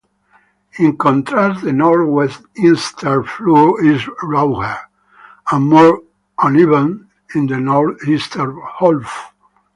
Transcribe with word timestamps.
In 0.79 0.97
contrast 0.97 1.63
the 1.63 1.71
northeastern 1.73 3.23
floor 3.23 3.85
is 3.85 4.01
rougher 4.23 4.79
and 5.51 5.67
more 5.69 6.01
uneven 6.39 7.07
in 7.35 7.45
the 7.45 7.57
northeastern 7.59 8.59
half. 8.79 9.31